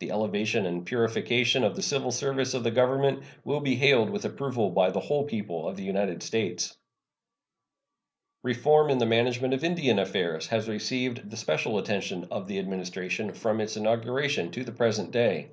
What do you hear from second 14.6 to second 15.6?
the present day.